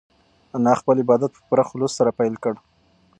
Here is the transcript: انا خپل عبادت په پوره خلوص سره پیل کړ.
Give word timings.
انا 0.55 0.73
خپل 0.79 0.95
عبادت 1.03 1.31
په 1.35 1.41
پوره 1.47 1.63
خلوص 1.69 1.91
سره 1.99 2.11
پیل 2.19 2.33
کړ. 2.43 2.53